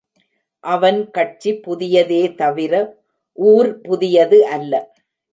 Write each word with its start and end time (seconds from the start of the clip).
அவன் 0.63 1.09
காட்சி 1.11 1.51
புதியதே 1.65 2.21
தவிர 2.35 2.73
ஊர் 3.37 3.69
புதியது 3.81 4.39
அல்ல. 4.47 4.73